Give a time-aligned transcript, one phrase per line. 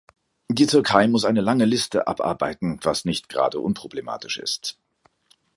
[0.49, 4.79] Die Türkei muss eine lange Liste abarbeiten, was nicht gerade unproblematisch ist.